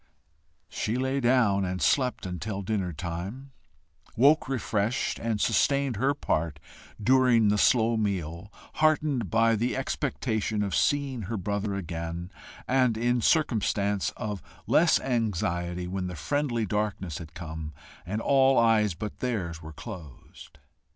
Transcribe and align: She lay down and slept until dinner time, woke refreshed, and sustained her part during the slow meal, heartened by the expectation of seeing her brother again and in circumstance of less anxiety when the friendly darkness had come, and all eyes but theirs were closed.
She 0.67 0.97
lay 0.97 1.19
down 1.19 1.63
and 1.63 1.79
slept 1.79 2.25
until 2.25 2.63
dinner 2.63 2.91
time, 2.91 3.51
woke 4.15 4.49
refreshed, 4.49 5.19
and 5.19 5.39
sustained 5.39 5.97
her 5.97 6.15
part 6.15 6.57
during 6.99 7.49
the 7.49 7.59
slow 7.59 7.97
meal, 7.97 8.51
heartened 8.81 9.29
by 9.29 9.55
the 9.55 9.77
expectation 9.77 10.63
of 10.63 10.73
seeing 10.73 11.21
her 11.29 11.37
brother 11.37 11.75
again 11.75 12.31
and 12.67 12.97
in 12.97 13.21
circumstance 13.21 14.09
of 14.17 14.41
less 14.65 14.99
anxiety 14.99 15.85
when 15.87 16.07
the 16.07 16.15
friendly 16.15 16.65
darkness 16.65 17.19
had 17.19 17.35
come, 17.35 17.71
and 18.03 18.21
all 18.21 18.57
eyes 18.57 18.95
but 18.95 19.19
theirs 19.19 19.61
were 19.61 19.71
closed. 19.71 20.57